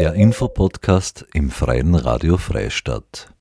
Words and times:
Der 0.00 0.14
Infopodcast 0.14 1.26
im 1.34 1.50
Freien 1.50 1.94
Radio 1.94 2.38
Freistadt. 2.38 3.34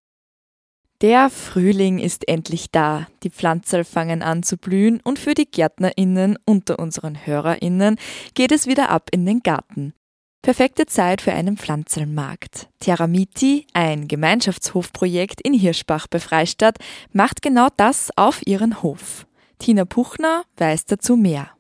Der 1.00 1.30
Frühling 1.30 2.00
ist 2.00 2.28
endlich 2.28 2.70
da. 2.70 3.08
Die 3.24 3.30
Pflanzen 3.30 3.86
fangen 3.86 4.22
an 4.22 4.44
zu 4.44 4.58
blühen 4.58 5.00
und 5.06 5.20
für 5.20 5.36
die 5.36 5.50
GärtnerInnen 5.50 6.38
unter 6.46 6.78
unseren 6.80 7.26
HörerInnen 7.26 7.96
geht 8.34 8.52
es 8.52 8.68
wieder 8.68 8.90
ab 8.90 9.08
in 9.14 9.26
den 9.26 9.40
Garten. 9.40 9.94
Perfekte 10.42 10.86
Zeit 10.86 11.22
für 11.22 11.32
einen 11.32 11.56
Pflanzelmarkt. 11.56 12.68
Terramiti, 12.82 13.66
ein 13.72 14.10
Gemeinschaftshofprojekt 14.10 15.40
in 15.40 15.54
Hirschbach 15.54 16.08
bei 16.08 16.20
Freistadt, 16.20 16.78
macht 17.14 17.42
genau 17.42 17.70
das 17.78 18.10
auf 18.18 18.46
ihren 18.46 18.84
Hof. 18.84 19.28
Tina 19.60 19.86
Puchner 19.86 20.44
weiß 20.58 20.84
dazu 20.88 21.16
mehr. 21.16 21.52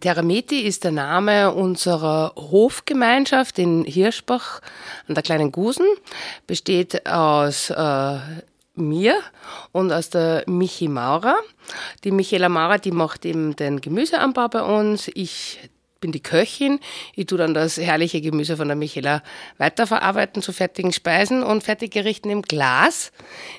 Terrameti 0.00 0.60
ist 0.60 0.84
der 0.84 0.92
Name 0.92 1.52
unserer 1.52 2.32
Hofgemeinschaft 2.36 3.58
in 3.58 3.84
Hirschbach 3.84 4.60
an 5.08 5.14
der 5.14 5.22
Kleinen 5.22 5.50
Gusen. 5.50 5.86
Besteht 6.46 7.06
aus 7.06 7.70
äh, 7.70 8.18
mir 8.74 9.18
und 9.72 9.92
aus 9.92 10.10
der 10.10 10.44
Michi 10.46 10.88
Maurer. 10.88 11.36
Die 12.04 12.12
Michaela 12.12 12.48
Maurer, 12.48 12.78
die 12.78 12.92
macht 12.92 13.26
eben 13.26 13.56
den 13.56 13.80
Gemüseanbau 13.80 14.48
bei 14.48 14.62
uns. 14.62 15.10
Ich 15.14 15.58
bin 16.00 16.12
die 16.12 16.20
Köchin. 16.20 16.80
Ich 17.14 17.26
tue 17.26 17.38
dann 17.38 17.54
das 17.54 17.76
herrliche 17.76 18.20
Gemüse 18.20 18.56
von 18.56 18.68
der 18.68 18.76
Michaela 18.76 19.22
weiterverarbeiten 19.58 20.42
zu 20.42 20.52
fertigen 20.52 20.92
Speisen 20.92 21.42
und 21.42 21.62
Fertiggerichten 21.62 22.30
im 22.30 22.42
Glas, 22.42 23.12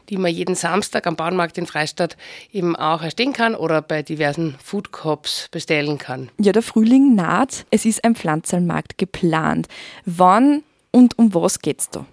die 0.10 0.18
man 0.18 0.34
jeden 0.34 0.56
Samstag 0.56 1.08
am 1.08 1.16
Bauernmarkt 1.16 1.58
in 1.58 1.68
Freistadt 1.68 2.18
eben 2.52 2.76
auch 2.76 3.02
erstehen 3.02 3.34
kann 3.34 3.56
oder 3.56 3.82
bei 3.82 4.04
diversen 4.04 4.56
Food 4.64 4.92
Cops 4.92 5.48
bestellen 5.52 5.98
kann. 5.98 6.30
Ja, 6.40 6.52
der 6.52 6.64
Frühling 6.64 7.16
naht. 7.16 7.66
Es 7.72 7.86
ist 7.86 8.04
ein 8.04 8.16
Pflanzermarkt 8.16 8.98
geplant. 8.98 9.68
Wann 10.06 10.64
und 10.92 11.18
um 11.20 11.34
was 11.34 11.60
geht's 11.60 11.90
da? 11.90 12.06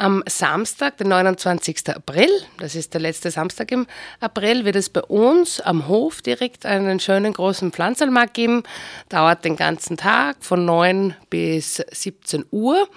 Am 0.00 0.22
Samstag, 0.28 0.96
den 0.98 1.08
29. 1.08 1.88
April, 1.88 2.30
das 2.60 2.76
ist 2.76 2.94
der 2.94 3.00
letzte 3.00 3.32
Samstag 3.32 3.72
im 3.72 3.88
April, 4.20 4.64
wird 4.64 4.76
es 4.76 4.90
bei 4.90 5.02
uns 5.02 5.60
am 5.60 5.88
Hof 5.88 6.22
direkt 6.22 6.64
einen 6.64 7.00
schönen 7.00 7.32
großen 7.32 7.72
Pflanzenmarkt 7.72 8.32
geben. 8.32 8.62
Dauert 9.08 9.44
den 9.44 9.56
ganzen 9.56 9.96
Tag 9.96 10.36
von 10.38 10.64
9 10.64 11.16
bis 11.30 11.82
17 11.90 12.44
Uhr. 12.52 12.88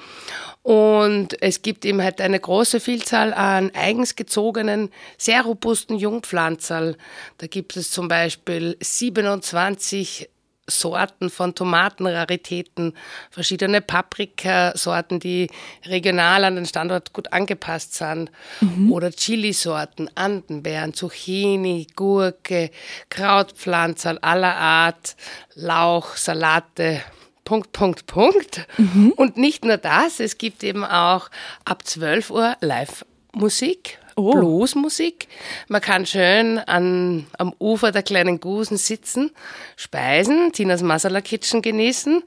Und 0.61 1.41
es 1.41 1.63
gibt 1.63 1.85
eben 1.85 2.03
halt 2.03 2.21
eine 2.21 2.39
große 2.39 2.79
Vielzahl 2.79 3.33
an 3.33 3.71
eigens 3.73 4.15
gezogenen, 4.15 4.91
sehr 5.17 5.41
robusten 5.41 5.97
Jungpflanzerl. 5.97 6.97
Da 7.39 7.47
gibt 7.47 7.77
es 7.77 7.89
zum 7.89 8.09
Beispiel 8.09 8.77
27 8.79 10.29
Sorten 10.71 11.29
von 11.29 11.53
Tomatenraritäten, 11.53 12.93
verschiedene 13.29 13.81
Paprikasorten, 13.81 15.19
die 15.19 15.47
regional 15.85 16.43
an 16.43 16.55
den 16.55 16.65
Standort 16.65 17.13
gut 17.13 17.31
angepasst 17.31 17.93
sind, 17.95 18.31
mhm. 18.61 18.91
oder 18.91 19.11
Chilisorten, 19.11 20.09
Andenbeeren, 20.15 20.93
Zucchini, 20.93 21.87
Gurke, 21.95 22.71
Krautpflanzen 23.09 24.21
aller 24.23 24.55
Art, 24.55 25.15
Lauch, 25.55 26.15
Salate, 26.15 27.01
Punkt, 27.43 27.73
Punkt, 27.73 28.05
Punkt. 28.05 28.65
Mhm. 28.77 29.13
Und 29.15 29.37
nicht 29.37 29.65
nur 29.65 29.77
das, 29.77 30.19
es 30.19 30.37
gibt 30.37 30.63
eben 30.63 30.85
auch 30.85 31.29
ab 31.65 31.85
12 31.85 32.31
Uhr 32.31 32.55
Live-Musik 32.61 33.99
oh. 34.15 34.31
Bluesmusik. 34.31 35.27
Man 35.67 35.81
kann 35.81 36.05
schön 36.05 36.59
an, 36.59 37.27
am 37.37 37.53
Ufer 37.59 37.91
der 37.91 38.03
kleinen 38.03 38.39
Gusen 38.39 38.77
sitzen, 38.77 39.31
speisen, 39.75 40.51
Tinas 40.51 40.81
Masala 40.81 41.21
Kitchen 41.21 41.61
genießen. 41.61 42.23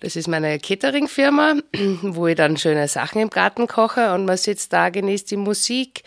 Das 0.00 0.16
ist 0.16 0.28
meine 0.28 0.58
Catering-Firma, 0.58 1.56
wo 2.02 2.26
ich 2.26 2.34
dann 2.34 2.56
schöne 2.56 2.88
Sachen 2.88 3.20
im 3.20 3.28
Garten 3.28 3.66
koche 3.66 4.14
und 4.14 4.24
man 4.24 4.38
sitzt 4.38 4.72
da, 4.72 4.88
genießt 4.88 5.30
die 5.30 5.36
Musik. 5.36 6.04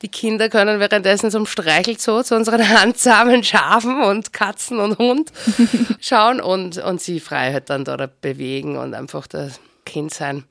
Die 0.00 0.08
Kinder 0.08 0.48
können 0.48 0.80
währenddessen 0.80 1.30
zum 1.30 1.44
Streichelzoo 1.44 2.22
zu 2.22 2.36
unseren 2.36 2.66
handsamen 2.80 3.44
Schafen 3.44 4.02
und 4.02 4.32
Katzen 4.32 4.80
und 4.80 4.96
Hund 4.96 5.30
schauen 6.00 6.40
und, 6.40 6.78
und 6.78 7.02
sie 7.02 7.20
frei 7.20 7.52
halt 7.52 7.68
dann 7.68 7.84
dort 7.84 8.22
bewegen 8.22 8.78
und 8.78 8.94
einfach 8.94 9.26
das 9.26 9.60
Kind 9.84 10.14
sein 10.14 10.44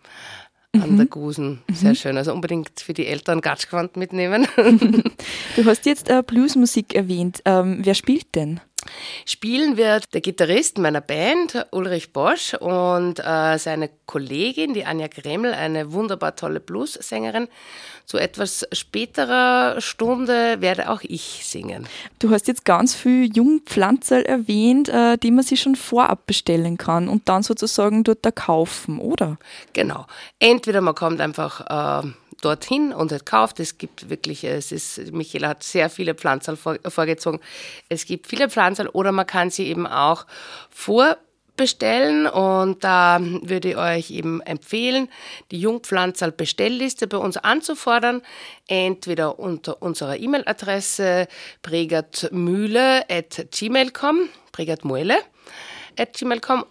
an 0.74 0.98
der 0.98 1.06
mhm. 1.06 1.10
Gusen. 1.10 1.62
Sehr 1.72 1.92
mhm. 1.92 1.96
schön. 1.96 2.18
Also 2.18 2.34
unbedingt 2.34 2.80
für 2.80 2.94
die 2.94 3.06
Eltern 3.06 3.42
Gatschquant 3.42 3.96
mitnehmen. 3.96 4.48
du 5.56 5.66
hast 5.66 5.86
jetzt 5.86 6.10
äh, 6.10 6.24
Bluesmusik 6.26 6.96
erwähnt. 6.96 7.42
Ähm, 7.46 7.80
wer 7.84 7.94
spielt 7.94 8.34
denn? 8.36 8.60
Spielen 9.26 9.78
wird 9.78 10.14
der 10.14 10.22
Gitarrist 10.22 10.78
meiner 10.78 11.02
Band, 11.02 11.66
Ulrich 11.72 12.14
Bosch, 12.14 12.54
und 12.54 13.20
äh, 13.20 13.58
seine 13.58 13.90
Kollegin, 14.06 14.74
die 14.74 14.86
Anja 14.86 15.08
Gremmel, 15.08 15.54
eine 15.54 15.94
wunderbar 15.94 16.36
tolle 16.36 16.60
Blues-Sängerin. 16.60 17.48
Zu 18.06 18.18
etwas 18.18 18.68
späterer 18.74 19.80
Stunde 19.80 20.60
werde 20.60 20.90
auch 20.90 21.02
ich 21.04 21.42
singen. 21.46 21.88
Du 22.20 22.32
hast 22.32 22.48
jetzt 22.50 22.66
ganz 22.66 22.94
viel 22.94 23.30
Jungpflanzerl 23.34 24.24
erwähnt, 24.24 24.90
äh, 24.90 25.18
die 25.18 25.32
man 25.32 25.44
sich 25.44 25.62
schon 25.62 25.76
vorab 25.76 26.26
bestellen 26.26 26.78
kann 26.78 27.08
und 27.08 27.30
dann 27.30 27.44
sozusagen 27.44 28.04
dort 28.04 28.26
da 28.26 28.32
kaufen, 28.32 29.00
oder? 29.00 29.38
Genau. 29.72 30.06
Entweder 30.40 30.82
man 30.82 30.96
kommt 30.96 31.22
einfach 31.22 32.04
äh, 32.04 32.08
dorthin 32.44 32.94
und 32.94 33.12
hat 33.12 33.26
kauft. 33.26 33.60
Es 33.60 33.78
gibt 33.78 34.10
wirklich, 34.10 34.44
es 34.44 34.72
ist, 34.72 35.12
Michaela 35.12 35.50
hat 35.50 35.64
sehr 35.64 35.90
viele 35.90 36.16
Pflanzen 36.16 36.58
vorgezogen. 36.58 37.40
Es 37.90 38.06
gibt 38.06 38.28
viele 38.28 38.50
Pflanzen 38.50 38.88
oder 38.88 39.12
man 39.12 39.28
kann 39.28 39.50
sie 39.50 39.68
eben 39.68 39.86
auch 39.88 40.26
vorbestellen 40.70 42.28
und 42.28 42.84
da 42.84 43.20
würde 43.22 43.70
ich 43.70 43.78
euch 43.78 44.12
eben 44.12 44.42
empfehlen, 44.42 45.10
die 45.52 45.60
Jungpflanzerl 45.60 46.32
Bestellliste 46.32 47.08
bei 47.08 47.18
uns 47.18 47.38
anzufordern, 47.38 48.22
entweder 48.68 49.40
unter 49.40 49.82
unserer 49.82 50.18
E-Mail-Adresse 50.18 51.28
pregatmühle.gmail.com, 51.62 54.30
pregatmuele 54.52 55.16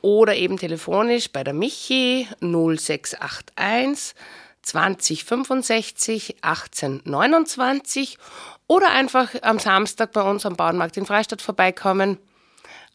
oder 0.00 0.34
eben 0.34 0.58
telefonisch 0.58 1.30
bei 1.30 1.44
der 1.44 1.54
Michi 1.54 2.26
0681 2.40 4.16
2065 4.62 6.36
1829 6.42 8.18
oder 8.66 8.90
einfach 8.90 9.30
am 9.42 9.58
Samstag 9.58 10.12
bei 10.12 10.22
uns 10.22 10.46
am 10.46 10.56
Bauernmarkt 10.56 10.96
in 10.96 11.06
Freistadt 11.06 11.42
vorbeikommen 11.42 12.18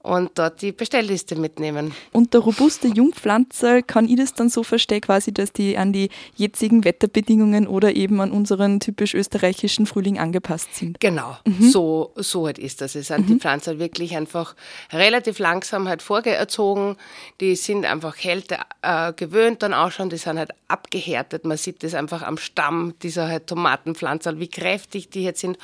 und 0.07 0.31
dort 0.35 0.61
die 0.61 0.71
Bestellliste 0.71 1.35
mitnehmen. 1.35 1.93
Und 2.13 2.33
der 2.33 2.39
robuste 2.39 2.87
Jungpflanze, 2.87 3.83
kann 3.83 4.07
ich 4.07 4.15
das 4.15 4.33
dann 4.33 4.47
so 4.47 4.63
verstehen, 4.63 5.01
quasi, 5.01 5.33
dass 5.33 5.51
die 5.51 5.77
an 5.77 5.91
die 5.91 6.09
jetzigen 6.37 6.85
Wetterbedingungen 6.85 7.67
oder 7.67 7.95
eben 7.95 8.21
an 8.21 8.31
unseren 8.31 8.79
typisch 8.79 9.13
österreichischen 9.13 9.85
Frühling 9.85 10.17
angepasst 10.17 10.75
sind? 10.75 11.01
Genau, 11.01 11.35
mhm. 11.45 11.69
so, 11.69 12.13
so 12.15 12.45
halt 12.45 12.57
ist 12.57 12.79
das. 12.79 12.95
Es 12.95 13.07
sind 13.07 13.27
mhm. 13.27 13.33
die 13.33 13.39
Pflanzen 13.39 13.79
wirklich 13.79 14.15
einfach 14.15 14.55
relativ 14.93 15.39
langsam 15.39 15.89
halt 15.89 16.01
vorgezogen. 16.01 16.95
Die 17.41 17.57
sind 17.57 17.85
einfach 17.85 18.15
Kälte 18.15 18.59
äh, 18.81 19.11
gewöhnt 19.11 19.61
dann 19.61 19.73
auch 19.73 19.91
schon, 19.91 20.09
die 20.09 20.17
sind 20.17 20.37
halt 20.39 20.51
abgehärtet. 20.69 21.43
Man 21.43 21.57
sieht 21.57 21.83
das 21.83 21.93
einfach 21.93 22.21
am 22.21 22.37
Stamm 22.37 22.93
dieser 23.03 23.27
halt 23.27 23.47
Tomatenpflanzen, 23.47 24.39
wie 24.39 24.47
kräftig 24.47 25.09
die 25.09 25.23
jetzt 25.23 25.41
sind. 25.41 25.57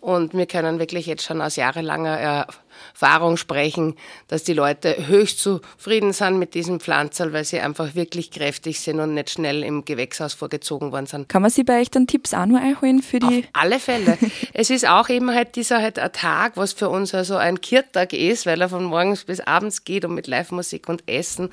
Und 0.00 0.32
wir 0.32 0.46
können 0.46 0.78
wirklich 0.78 1.04
jetzt 1.04 1.24
schon 1.24 1.42
aus 1.42 1.56
jahrelanger 1.56 2.46
Erfahrung 2.92 3.36
sprechen, 3.36 3.94
dass 4.28 4.44
die 4.44 4.52
Leute 4.52 5.06
höchst 5.06 5.40
zufrieden 5.40 6.12
sind 6.12 6.38
mit 6.38 6.54
diesem 6.54 6.80
Pflanzerl, 6.80 7.32
weil 7.32 7.44
sie 7.44 7.60
einfach 7.60 7.94
wirklich 7.94 8.30
kräftig 8.30 8.80
sind 8.80 9.00
und 9.00 9.14
nicht 9.14 9.30
schnell 9.30 9.62
im 9.62 9.84
Gewächshaus 9.84 10.34
vorgezogen 10.34 10.92
worden 10.92 11.06
sind. 11.06 11.28
Kann 11.28 11.42
man 11.42 11.50
sie 11.50 11.64
bei 11.64 11.80
euch 11.80 11.90
dann 11.90 12.06
Tipps 12.06 12.34
auch 12.34 12.46
nur 12.46 12.60
einholen 12.60 13.02
für 13.02 13.20
die? 13.20 13.40
Auf 13.40 13.50
alle 13.52 13.78
Fälle. 13.78 14.18
es 14.52 14.70
ist 14.70 14.86
auch 14.86 15.08
eben 15.08 15.34
halt 15.34 15.56
dieser 15.56 15.80
halt 15.80 15.98
ein 15.98 16.12
Tag, 16.12 16.56
was 16.56 16.72
für 16.72 16.88
uns 16.88 17.14
also 17.14 17.36
ein 17.36 17.60
Kirtag 17.60 18.12
ist, 18.12 18.46
weil 18.46 18.60
er 18.60 18.68
von 18.68 18.84
morgens 18.84 19.24
bis 19.24 19.40
abends 19.40 19.84
geht 19.84 20.04
und 20.04 20.14
mit 20.14 20.26
Live-Musik 20.26 20.88
und 20.88 21.08
Essen 21.08 21.50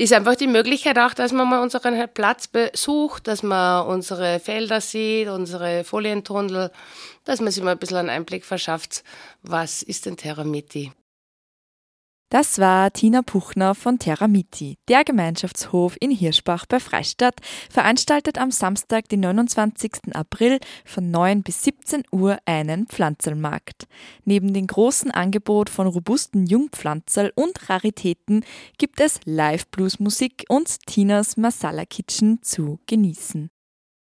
ist 0.00 0.14
einfach 0.14 0.34
die 0.34 0.46
Möglichkeit 0.46 0.98
auch, 0.98 1.12
dass 1.12 1.30
man 1.30 1.46
mal 1.46 1.60
unseren 1.62 2.08
Platz 2.14 2.46
besucht, 2.46 3.28
dass 3.28 3.42
man 3.42 3.86
unsere 3.86 4.40
Felder 4.40 4.80
sieht, 4.80 5.28
unsere 5.28 5.84
Folientunnel, 5.84 6.70
dass 7.30 7.40
man 7.40 7.52
sich 7.52 7.62
mal 7.62 7.70
ein 7.70 7.78
bisschen 7.78 7.96
einen 7.96 8.10
Einblick 8.10 8.44
verschafft, 8.44 9.04
was 9.42 9.82
ist 9.82 10.04
denn 10.04 10.16
Terramiti? 10.16 10.90
Das 12.28 12.58
war 12.58 12.92
Tina 12.92 13.22
Puchner 13.22 13.76
von 13.76 14.00
Terramiti. 14.00 14.78
Der 14.88 15.04
Gemeinschaftshof 15.04 15.96
in 16.00 16.10
Hirschbach 16.10 16.66
bei 16.66 16.80
Freistadt 16.80 17.36
veranstaltet 17.70 18.38
am 18.38 18.50
Samstag, 18.50 19.08
den 19.08 19.20
29. 19.20 20.12
April 20.12 20.58
von 20.84 21.10
9 21.12 21.44
bis 21.44 21.62
17 21.62 22.02
Uhr 22.10 22.38
einen 22.46 22.88
Pflanzelmarkt. 22.88 23.86
Neben 24.24 24.52
dem 24.52 24.66
großen 24.66 25.12
Angebot 25.12 25.70
von 25.70 25.86
robusten 25.86 26.46
Jungpflanzerl 26.46 27.32
und 27.36 27.70
Raritäten 27.70 28.44
gibt 28.76 29.00
es 29.00 29.20
Live-Blues-Musik 29.24 30.46
und 30.48 30.84
Tinas 30.86 31.36
Masala 31.36 31.84
Kitchen 31.84 32.42
zu 32.42 32.80
genießen. 32.86 33.50